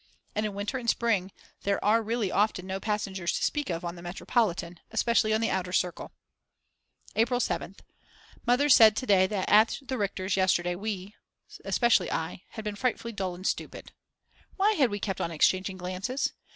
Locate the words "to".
3.33-3.43, 8.95-9.05